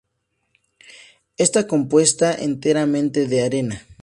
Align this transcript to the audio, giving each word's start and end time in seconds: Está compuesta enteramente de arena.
Está 1.37 1.67
compuesta 1.67 2.33
enteramente 2.33 3.27
de 3.27 3.43
arena. 3.43 3.85